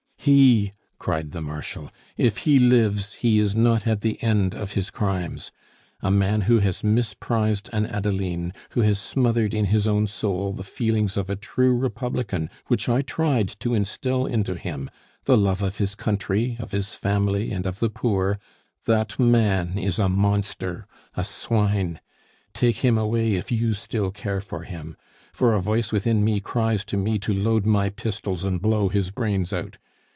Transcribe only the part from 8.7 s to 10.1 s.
who has smothered in his own